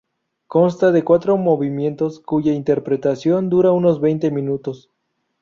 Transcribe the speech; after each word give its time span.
Consta 0.47 0.91
de 0.91 1.03
cuatro 1.03 1.37
movimientos, 1.37 2.21
cuya 2.21 2.53
interpretación 2.55 3.49
dura 3.49 3.71
unos 3.71 4.01
veinte 4.01 4.31
minutos. 4.31 4.89